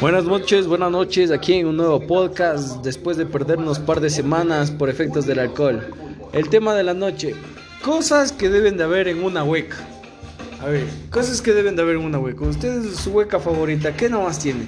[0.00, 4.70] Buenas noches, buenas noches, aquí en un nuevo podcast después de perdernos par de semanas
[4.70, 5.86] por efectos del alcohol.
[6.32, 7.34] El tema de la noche,
[7.82, 9.76] cosas que deben de haber en una hueca.
[10.60, 12.44] A ver, cosas que deben de haber en una hueca.
[12.44, 14.66] Ustedes su hueca favorita, ¿qué nomás tiene?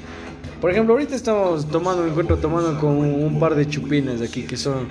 [0.61, 4.57] Por ejemplo, ahorita estamos tomando, me encuentro tomando con un par de chupines aquí que
[4.57, 4.89] son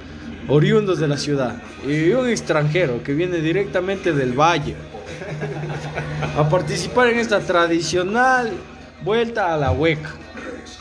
[0.48, 4.76] oriundos de la ciudad y un extranjero que viene directamente del valle
[6.38, 8.52] a participar en esta tradicional
[9.06, 10.10] vuelta a la hueca.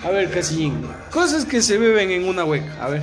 [0.02, 3.02] A ver, Casillín, cosas que se beben en una hueca, a ver.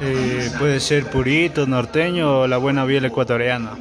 [0.00, 3.72] Eh, puede ser purito, norteño o la buena biel ecuatoriana.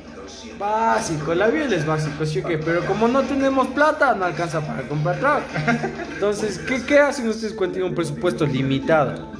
[0.59, 2.57] Básico, la biel es básico, ¿sí o qué?
[2.57, 5.41] Pero como no tenemos plata, no alcanza para comprar trago.
[6.13, 9.31] Entonces, ¿qué, qué hacen ustedes cuando tienen un presupuesto limitado?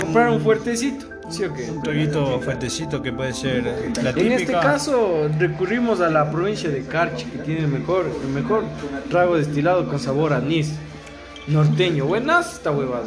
[0.00, 1.70] Comprar un fuertecito, ¿sí o qué?
[1.70, 3.64] Un traguito fuertecito que puede ser
[4.02, 4.26] la típica.
[4.26, 8.64] En este caso recurrimos a la provincia de Carchi, que tiene el mejor, el mejor
[9.10, 10.72] trago destilado con sabor a anís.
[11.46, 13.06] Norteño, buenas esta huevada.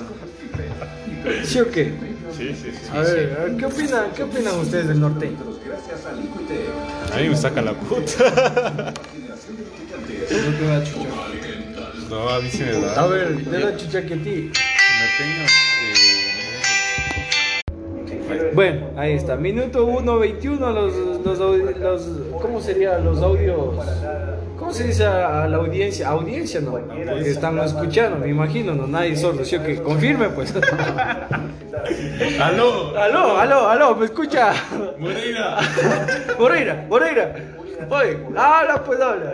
[1.43, 1.93] ¿Sí o qué?
[2.37, 2.89] Sí, sí, sí.
[2.93, 5.37] A ver, a ver, ¿qué opinan, ¿qué opinan ustedes del norteño?
[7.13, 8.93] A mí me saca la puta.
[10.29, 11.09] No te da chucha.
[12.09, 13.01] No, a mí sí me da.
[13.01, 14.51] A ver, te da chucha que a ti.
[14.51, 15.45] Norteño,
[18.53, 19.35] Bueno, ahí está.
[19.35, 22.09] Minuto 1.21, los, los, los,
[22.41, 22.97] ¿cómo sería?
[22.99, 23.75] Los audios.
[24.57, 26.09] ¿Cómo se dice a la audiencia?
[26.09, 26.71] Audiencia, no.
[26.71, 29.45] Porque están escuchando, me imagino, no nadie sordo.
[29.45, 29.81] ¿Sí o qué?
[29.81, 30.53] Confirme, pues.
[32.39, 32.97] ¡Aló!
[32.97, 34.53] aló, aló, aló, ¿me escucha?
[34.97, 35.57] ¡Moreira!
[36.39, 37.35] Moreira, Moreira.
[37.89, 39.33] Oye, habla, pues habla.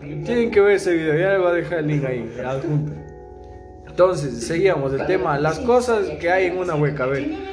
[0.00, 2.92] Tienen que ver ese video, ya le voy a dejar el link ahí, adjunto.
[3.86, 7.04] Entonces, seguíamos el tema, las cosas que hay en una hueca.
[7.04, 7.51] A ver,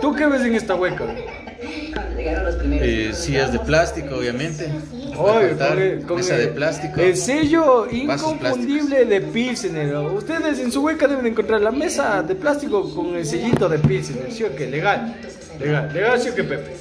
[0.00, 1.04] ¿tú qué ves en esta hueca?
[2.66, 4.68] Eh, sillas de plástico, obviamente.
[5.16, 7.00] Con con mesa el- de plástico.
[7.00, 9.96] El sello inconfundible de Pilsener.
[9.96, 14.32] Ustedes en su hueca deben encontrar la mesa de plástico con el sellito de Pilsener.
[14.32, 14.66] ¿Sí o qué?
[14.68, 15.16] Legal.
[15.60, 16.72] Legal, legal, ¿sí o qué, Pepe?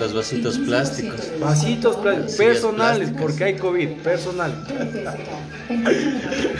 [0.00, 1.20] Los vasitos plásticos.
[1.40, 4.56] Vasitos plásticos, personales, porque hay COVID, personales.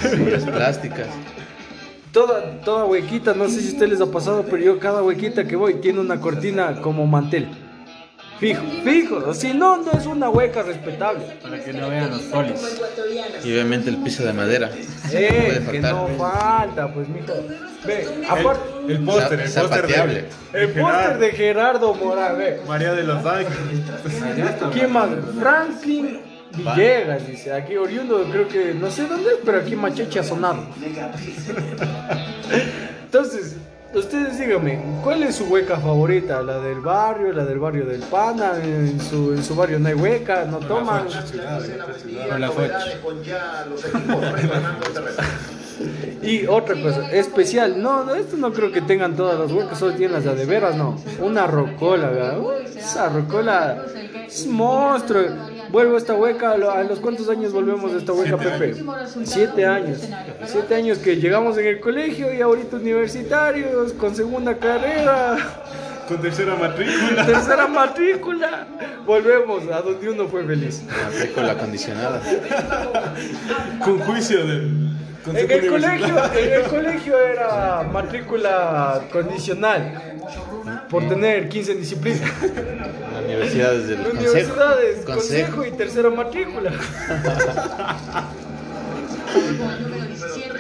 [0.01, 1.07] Sillas plásticas.
[2.17, 5.45] Toda, toda huequita, no sé si a ustedes les ha pasado, pero yo cada huequita
[5.45, 7.47] que voy tiene una cortina como mantel.
[8.41, 9.35] Fijo, fijo.
[9.35, 11.27] Si no, no es una hueca respetable.
[11.43, 12.81] Para que no vean los polis.
[13.45, 14.71] Y obviamente el piso de madera.
[15.13, 17.35] Eh, que no falta, pues mijo.
[17.87, 22.63] Ve, aparte, El póster, el póster de, el póster de Gerardo Morán, ve.
[22.67, 23.85] María de los Ángeles.
[24.73, 25.11] ¿Quién más?
[25.39, 26.21] Franklin
[26.55, 27.53] Villegas, dice.
[27.53, 30.63] Aquí oriundo, creo que, no sé dónde, pero aquí Macheche ha sonado.
[33.05, 33.57] Entonces,
[33.95, 36.43] ustedes díganme, ¿cuál es su hueca favorita?
[36.43, 37.33] ¿La del barrio?
[37.33, 38.53] ¿La del barrio del Pana?
[38.63, 40.45] ¿En su, en su barrio no hay hueca?
[40.45, 41.07] ¿No toman?
[42.31, 42.71] Con la foch.
[46.23, 49.93] Y otra cosa, especial, no, no, esto no creo que tengan todas las huecas, solo
[49.93, 50.99] tienen las de, de veras, no.
[51.21, 52.39] Una rocola, ¿verdad?
[52.75, 53.85] Esa rocola
[54.27, 55.23] es monstruo.
[55.71, 58.77] Vuelvo a esta hueca, ¿a lo- ¿a los cuántos años volvemos de esta hueca, Pepe?
[59.25, 60.01] Siete años.
[60.47, 65.37] Siete años que llegamos en el colegio y ahorita universitarios, con segunda carrera,
[66.09, 67.27] Con tercera matrícula.
[67.27, 68.67] tercera matrícula.
[69.05, 70.83] Volvemos a donde uno fue feliz.
[71.05, 72.21] Matrícula acondicionada.
[73.85, 74.86] Con juicio del
[75.29, 80.15] En el, colegio, en el colegio era matrícula condicional
[80.89, 82.27] por tener 15 en disciplina.
[83.13, 84.21] Las universidades del consejo.
[84.21, 85.65] Universidades, consejo Consejo.
[85.65, 86.71] y tercera matrícula.
[89.81, 90.57] número 17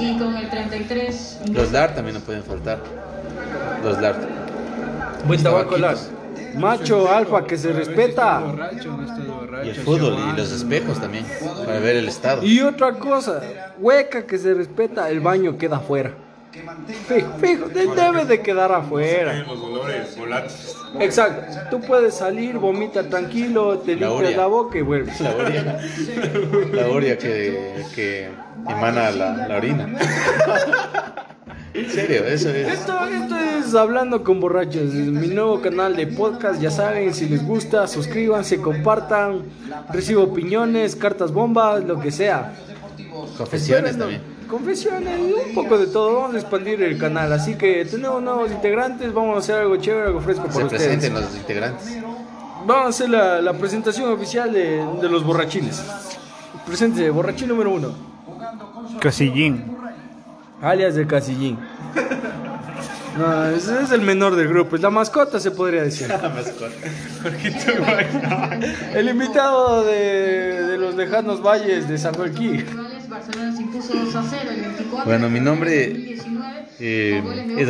[0.00, 2.78] y con el 33 Los DAR también no pueden faltar.
[3.82, 4.16] Los DAR.
[5.26, 5.96] Buen tabaco lar.
[6.54, 8.42] Macho alfa que se respeta.
[9.64, 11.24] Y el fútbol y los espejos también.
[11.64, 12.42] Para ver el estado.
[12.44, 13.42] Y otra cosa,
[13.78, 16.12] hueca que se respeta, el baño queda afuera.
[17.06, 19.44] Fijo, fijo, de- debe de quedar afuera.
[21.00, 21.58] Exacto.
[21.70, 25.20] Tú puedes salir, vomita tranquilo, te limpias la boca y vuelves.
[25.20, 25.78] La orilla.
[26.72, 28.30] La orilla que, que
[28.66, 29.86] emana la, la orina.
[31.76, 32.68] En serio, eso es.
[32.68, 37.28] Esto, esto es Hablando con Borrachos, es mi nuevo canal de podcast, ya saben, si
[37.28, 39.42] les gusta, suscríbanse, compartan,
[39.92, 42.54] recibo opiniones, cartas bombas, lo que sea.
[43.36, 44.22] Confesiones también.
[44.48, 45.18] Confesiones,
[45.48, 49.34] un poco de todo, vamos a expandir el canal, así que tenemos nuevos integrantes, vamos
[49.36, 50.82] a hacer algo chévere, algo fresco Se para ustedes.
[50.84, 51.98] presenten los integrantes.
[52.64, 55.82] Vamos a hacer la, la presentación oficial de, de los borrachines.
[56.64, 57.92] Presente, borrachín número uno,
[59.00, 59.75] Casillín.
[60.62, 61.58] Alias de Casillín.
[63.18, 66.06] No, ese es el menor del grupo, es la mascota se podría decir.
[68.94, 72.64] El invitado de, de los lejanos valles de San Joaquín.
[73.08, 75.04] Barcelona se impuso 2 a 0 el 24.
[75.06, 77.22] Bueno, mi nombre, el 2019, eh,
[77.56, 77.68] de es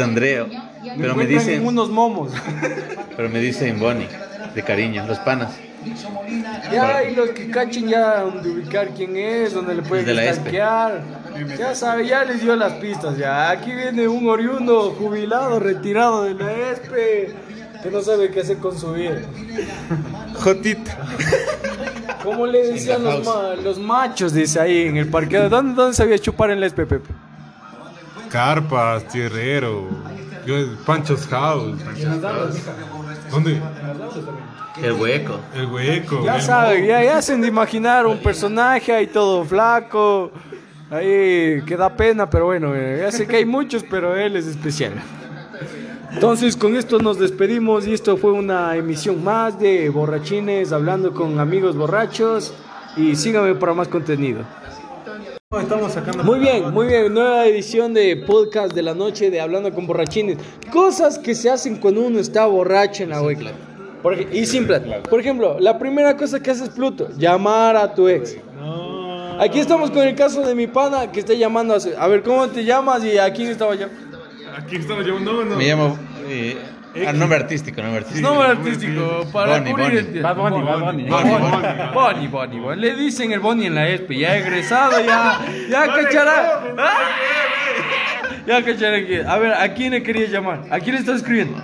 [0.85, 2.33] y pero me dicen- en unos momos.
[3.17, 4.09] Pero me dicen Bonnie,
[4.55, 5.53] de cariño, los panas.
[6.73, 10.33] Ya, y los que cachen ya donde ubicar quién es, donde le pueden de la
[10.33, 11.01] stalkear.
[11.59, 13.17] Ya sabe, ya les dio las pistas.
[13.17, 17.35] Ya, aquí viene un oriundo jubilado, retirado de la ESPE,
[17.83, 19.21] que no sabe qué hacer con su vida.
[20.43, 20.97] Jotita.
[22.23, 25.49] ¿Cómo le decían In the los, ma- los machos, dice ahí en el parqueo?
[25.49, 27.15] ¿Dónde, dónde sabía chupar en la ESPE, Pepe?
[28.31, 29.89] Carpas, Tierrero,
[30.45, 31.79] yo- Pancho's House.
[33.31, 33.61] ¿Dónde?
[34.83, 35.41] El hueco.
[35.55, 36.25] El hueco.
[36.25, 40.33] Ya el- sabe, ya, ya hacen de imaginar un personaje ahí todo flaco,
[40.91, 44.47] ahí que da pena, pero bueno, eh, ya sé que hay muchos, pero él es
[44.47, 44.93] especial.
[46.13, 51.39] Entonces con esto nos despedimos y esto fue una emisión más de Borrachines hablando con
[51.41, 52.55] amigos borrachos
[52.97, 54.41] y síganme para más contenido.
[55.61, 56.25] Estamos sacando.
[56.25, 60.39] Muy bien, muy bien, nueva edición de podcast de la noche de Hablando con Borrachines.
[60.73, 63.21] Cosas que se hacen cuando uno está borracho en la
[64.15, 65.03] ej- y sin plata.
[65.09, 68.37] Por ejemplo, la primera cosa que haces Pluto, llamar a tu ex.
[69.41, 72.03] Aquí estamos con el caso de mi pana que está llamando a.
[72.03, 74.23] A ver, ¿cómo te llamas y a quién estaba llamando?
[74.57, 75.19] Aquí estamos yo.
[75.21, 75.57] No, no.
[75.57, 75.99] Me llamo.
[76.29, 76.57] Eh,
[77.07, 78.29] ah, nombre artístico, nombre artístico.
[78.29, 79.99] Nombre artístico para Bonnie, cubrir Bonnie.
[80.19, 81.05] el- Bad Bunny, Bad Bunny.
[81.09, 82.81] Bonnie, Bonnie, Bonnie, Bonnie, Bonnie.
[82.81, 85.41] Le dicen el Bonnie en la ESPE, ya egresado, ya,
[85.71, 86.63] ya cachará.
[86.79, 86.93] ¡Ah!
[88.47, 89.23] Ya cachará que.
[89.27, 90.63] A ver, ¿a quién le querías llamar?
[90.71, 91.63] ¿A quién le estás escribiendo?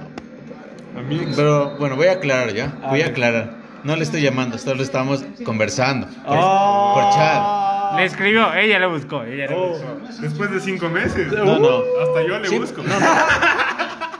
[1.36, 2.74] Pero bueno, voy a aclarar ya.
[2.90, 3.62] Voy a aclarar.
[3.84, 6.06] No le estoy llamando, solo estamos conversando.
[6.06, 6.92] Por, Ah.
[6.94, 7.61] por chat.
[7.96, 9.98] Le escribió, ella le buscó, ella le buscó.
[10.20, 11.30] Después de cinco meses.
[11.32, 11.80] No, no.
[12.02, 12.82] Hasta yo le Sí, busco.
[12.82, 13.06] no, no.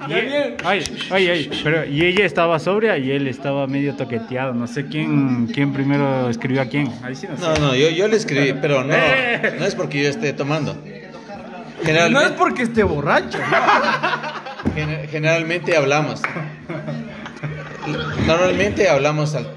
[0.09, 0.57] Ya bien.
[0.67, 0.83] Oye,
[1.13, 4.53] oye, oye, pero y ella estaba sobria y él estaba medio toqueteado.
[4.53, 6.93] No sé quién, quién primero escribió a quién.
[7.05, 7.61] Ahí sí no sé.
[7.61, 8.89] No, no, yo, yo le escribí, pero no,
[9.61, 10.75] no es porque yo esté tomando.
[10.75, 13.39] No es Generalmente, porque esté borracho.
[14.75, 16.21] gener- generalmente hablamos.
[18.27, 19.49] Normalmente hablamos al-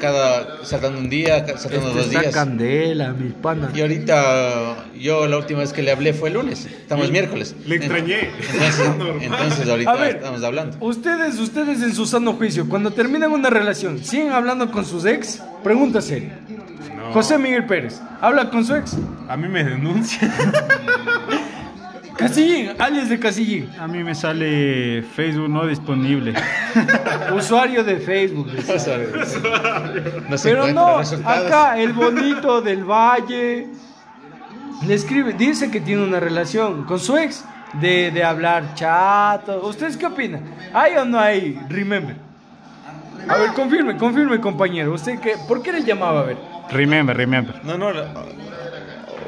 [0.00, 2.34] cada saltando un día, saltando dos Esta días.
[2.34, 3.70] candela, mi pana.
[3.74, 6.66] Y ahorita yo la última vez que le hablé fue el lunes.
[6.66, 7.54] Estamos miércoles.
[7.66, 8.30] Le extrañé.
[9.20, 10.16] Entonces, ahorita ver.
[10.16, 10.76] estamos hablando.
[10.80, 15.42] Ustedes, ustedes en su sano juicio, cuando terminan una relación, ¿siguen hablando con sus ex?
[15.64, 16.38] Pregunta seria.
[16.96, 17.12] No.
[17.12, 18.96] José Miguel Pérez, ¿habla con su ex?
[19.28, 20.32] A mí me denuncian.
[22.16, 23.70] Casillín, alias de Casillín.
[23.78, 26.34] A mí me sale Facebook no disponible.
[27.34, 28.48] Usuario de Facebook.
[30.28, 31.46] No se Pero no, resultados.
[31.46, 33.68] acá el bonito del valle
[34.86, 37.44] le escribe, dice que tiene una relación con su ex
[37.74, 39.66] de, de hablar chato.
[39.66, 40.42] ¿Ustedes qué opinan?
[40.74, 41.58] ¿Hay o no hay?
[41.68, 42.16] Remember.
[43.28, 44.92] A ver, confirme, confirme, compañero.
[44.92, 45.34] ¿Usted qué?
[45.46, 46.36] ¿Por qué le llamaba a ver?
[46.70, 47.60] Remember, remember.
[47.64, 47.92] No, no.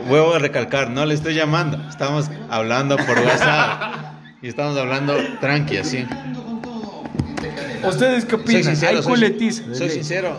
[0.09, 1.79] Vuelvo a recalcar, no le estoy llamando.
[1.89, 3.95] Estamos hablando por WhatsApp.
[4.43, 6.07] Y estamos hablando tranqui, así.
[7.87, 8.65] ¿Ustedes qué Soy opinan?
[8.65, 8.97] sincero.
[8.97, 9.63] hay Soy, culetiza.
[9.75, 10.39] soy sincero.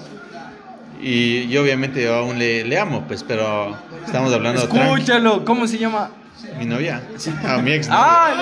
[1.01, 3.75] Y yo obviamente yo aún le, le amo, pues, pero
[4.05, 4.77] estamos hablando tranqui.
[4.93, 6.11] Escúchalo, ¿cómo se llama?
[6.59, 7.01] Mi novia.
[7.47, 7.87] A mi ex.
[7.89, 8.33] Ah,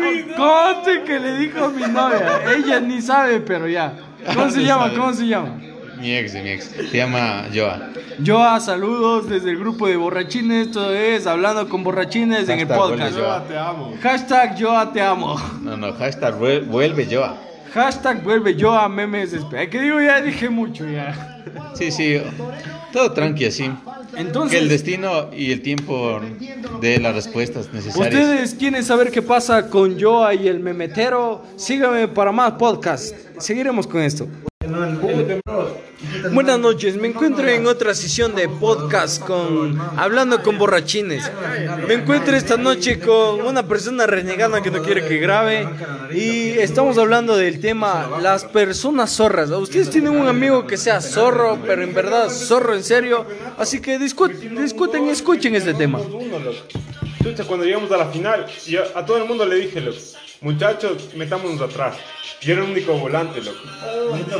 [0.00, 0.36] le dijo.
[0.36, 2.40] Conte que le dijo a mi novia.
[2.56, 3.92] Ella ni sabe, pero ya.
[4.34, 4.90] ¿Cómo se llama?
[4.94, 5.56] ¿Cómo se llama?
[6.00, 6.64] Mi ex, mi ex.
[6.90, 7.90] Se llama Joa.
[8.24, 10.68] Joa, saludos desde el grupo de borrachines.
[10.68, 13.16] Esto es Hablando con Borrachines en el podcast.
[13.18, 13.44] Joa.
[13.46, 13.94] Te amo.
[14.02, 15.36] Hashtag Joa te amo.
[15.62, 17.36] No, no, hashtag vuel- vuelve Joa.
[17.74, 19.36] Hashtag vuelve Joa memes.
[19.70, 21.42] Que digo, ya dije mucho ya.
[21.74, 22.20] Sí, sí.
[22.92, 23.64] Todo tranqui, así.
[24.12, 26.20] Que el Entonces, destino y el tiempo
[26.80, 28.12] de las respuestas necesarias.
[28.14, 31.44] ustedes quieren saber qué pasa con Joa y el memetero.
[31.56, 33.14] Síganme para más podcast.
[33.38, 34.26] Seguiremos con esto.
[36.32, 41.30] Buenas noches, me encuentro en otra sesión de podcast con Hablando con Borrachines.
[41.88, 45.66] Me encuentro esta noche con una persona renegada que no quiere que grabe
[46.12, 49.50] y estamos hablando del tema las personas zorras.
[49.50, 53.24] Ustedes tienen un amigo que sea zorro, pero en verdad zorro en serio,
[53.58, 54.28] así que discu-
[54.60, 56.00] discuten y escuchen este tema.
[57.46, 58.46] Cuando llegamos a la final,
[58.94, 59.98] a todo el mundo le dije, loco,
[60.40, 61.96] muchachos, metámonos atrás.
[62.40, 63.58] Yo era el único volante, loco.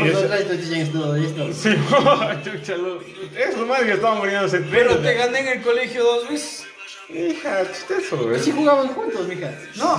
[0.02, 1.70] Y ese- Sí,
[2.44, 3.00] chucha, lo-
[3.36, 6.66] es lo más que estaban muriéndose Pero te gané en el colegio dos veces.
[7.10, 8.40] Hija, eso, güey.
[8.40, 9.52] Sí jugaban juntos, mija.
[9.76, 9.98] No,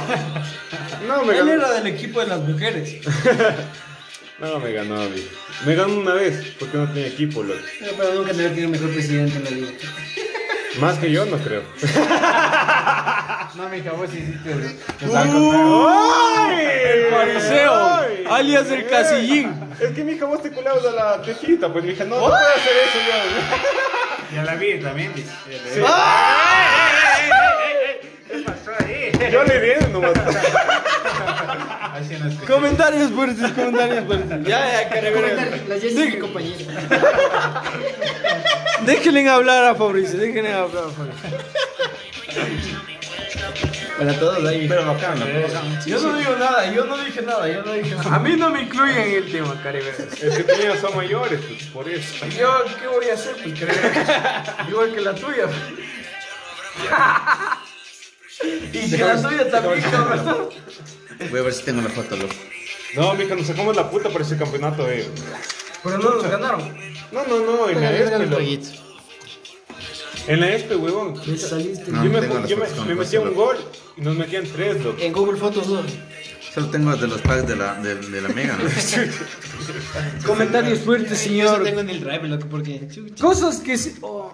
[1.07, 1.51] No, me él ganó.
[1.51, 2.95] era del equipo de las mujeres.
[4.39, 5.27] No, me ganó, amigo.
[5.67, 7.59] Me ganó una vez, porque no tenía equipo, loco.
[7.79, 9.67] Pero nunca te tiene mejor presidente en la liga.
[10.79, 11.61] Más que yo, no creo.
[13.55, 14.49] No, mi mija, vos hiciste.
[14.51, 16.61] el- el ¡Uy!
[16.61, 17.73] El fariseo,
[18.29, 19.53] alias el casillín.
[19.79, 22.35] Es que mi hija vos te culabas a la tejita, pues dije, no, no puedo
[22.35, 24.35] hacer eso yo.
[24.35, 25.13] Y a la vida también.
[25.13, 25.29] dice.
[28.29, 29.11] ¿Qué pasó ahí?
[29.31, 30.11] Yo le di nomás.
[31.93, 34.43] Así no se- Comentarios fuertes, comentarios fuertes.
[34.47, 35.51] Ya, ya, carabinero.
[35.67, 36.83] La Jessy es mi compañera.
[38.85, 42.81] Déjenle hablar a Fabricio, déjenle hablar a Fabricio.
[44.01, 44.67] Para todos ahí.
[44.67, 45.25] Pero bacán, ¿no?
[45.25, 45.85] bacán.
[45.85, 48.15] Yo no digo nada, yo no dije nada, yo no dije nada.
[48.15, 49.99] A mí no me incluyen en el tema, cariberos.
[49.99, 52.25] Es que tuyas son mayores, pues, por eso.
[52.25, 53.35] Yo, ¿qué voy a hacer?
[53.43, 53.97] Pues, cariberos?
[54.69, 55.45] Igual que la tuya.
[58.73, 60.49] y que la tuya también, cabrón.
[61.29, 62.33] Voy a ver si tengo la foto, loco.
[62.95, 65.07] No, mija, nos sacamos la puta por ese campeonato, eh.
[65.83, 66.75] Pero no nos ganaron.
[67.11, 68.41] No, no, no, en la loco.
[70.27, 71.15] En la ESPE, huevón.
[71.37, 71.91] saliste.
[71.91, 73.57] No, yo me, tengo las yo me, me el metía un gol
[73.97, 74.97] y nos metían tres, loco.
[75.01, 75.81] En Google Fotos no.
[76.53, 78.65] Solo tengo de los packs de la, de, de la Mega, ¿no?
[80.25, 81.63] Comentarios fuertes, Yo señor.
[81.63, 82.87] tengo en el drive, loco, porque.
[83.19, 83.95] Cosas que se...
[84.01, 84.33] oh.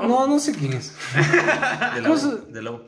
[0.00, 0.92] No, no sé quién es.
[1.94, 2.80] De la, Cosa- de la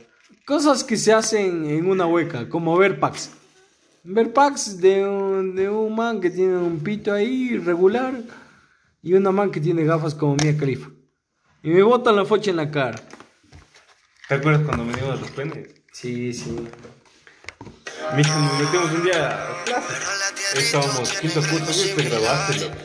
[0.47, 3.31] Cosas que se hacen en una hueca, como ver packs.
[4.05, 8.15] Ver packs de un, de un man que tiene un pito ahí regular
[9.03, 10.89] y una man que tiene gafas como Mia Khalifa.
[11.63, 12.99] Y me botan la focha en la cara.
[14.29, 15.69] ¿Te acuerdas cuando venimos a los penes?
[15.93, 16.57] Sí, sí.
[18.17, 19.93] Mija, nos metimos un día a clase.
[20.57, 22.77] Estábamos quinto curso, güey, te grabaste, loco.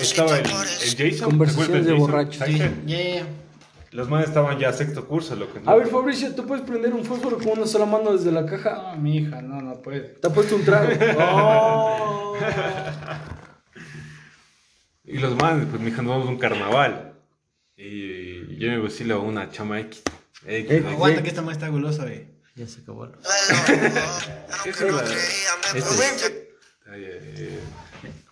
[0.00, 1.30] Estaba el, el Jason.
[1.30, 2.48] Conversaciones ¿te de borrachos.
[2.86, 3.26] Ya.
[3.90, 5.58] Los manes estaban ya sexto curso, loco.
[5.66, 8.92] A ver, Fabricio, ¿tú puedes prender un fósforo con una sola mano desde la caja?
[8.94, 10.00] No, mi hija, no, no puede.
[10.00, 10.90] ¿Te ha puesto un trago?
[11.18, 12.36] Oh.
[15.04, 17.13] Y los manes, pues, mija, nos vamos a un carnaval.
[17.76, 20.02] Y yo me vacilo a una chama X.
[20.46, 20.86] X, X.
[20.86, 22.28] Aguanta que esta más está gulosa, ve.
[22.54, 23.06] Ya se acabó.
[23.06, 25.04] es la-
[25.74, 26.54] Este
[26.86, 27.60] Ay, ay, ay.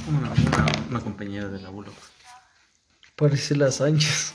[0.09, 1.97] una, una, una compañera de la U, loco.
[3.17, 4.33] Parece las Sánchez.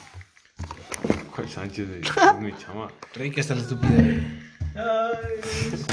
[1.33, 1.87] ¿Cuál Sánchez?
[1.87, 2.01] de-
[2.41, 2.91] Mi chama.
[3.13, 3.93] Creí que está la estúpida.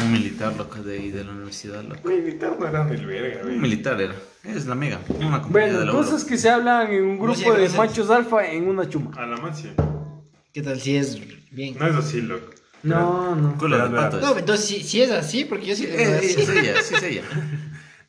[0.03, 2.09] Un militar, loco, de ahí, de la universidad, loco.
[2.09, 3.59] Militar no eran el verga, Un güey.
[3.59, 4.15] militar era.
[4.45, 5.01] Es la Mega.
[5.09, 6.03] Una compañera de Bueno, la U.
[6.03, 9.11] cosas que se hablan en un ¿Cómo se grupo de machos alfa en una chuma.
[9.17, 9.73] A la mansia.
[10.53, 11.19] ¿Qué tal si es
[11.51, 11.77] bien?
[11.79, 12.51] No es así, loco.
[12.83, 13.57] No, no.
[13.57, 14.21] Culo de pato.
[14.21, 14.39] No, es.
[14.39, 17.03] entonces si, si es así, porque yo sí le Eh, Es, es ella, sí es
[17.11, 17.23] ella.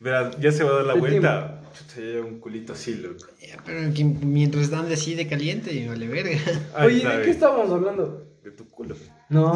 [0.01, 1.61] Verás, ya se va a dar la El vuelta.
[1.93, 3.25] Se lleva un culito así, loco.
[3.41, 6.37] Ya, Pero que mientras dan así de caliente, vale verga.
[6.75, 8.27] Ahí Oye, ¿de qué estábamos hablando?
[8.43, 8.95] De tu culo.
[9.29, 9.53] No.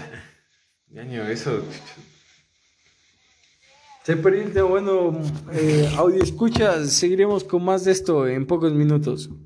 [0.88, 1.62] Ñaño, eso.
[4.10, 4.16] Se
[4.62, 5.16] bueno,
[5.52, 9.30] eh, audio escucha, seguiremos con más de esto en pocos minutos.